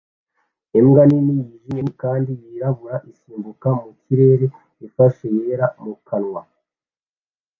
Imbwa 0.79 1.01
nini 1.09 1.31
yijimye 1.47 1.83
kandi 2.01 2.31
yirabura 2.43 2.95
isimbukira 3.11 3.71
mu 3.85 3.91
kirere 4.01 4.45
ifashe 4.85 5.25
yera 5.37 5.67
mu 5.83 5.93
kanwa 6.07 6.41